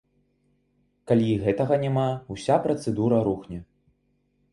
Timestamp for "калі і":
1.11-1.35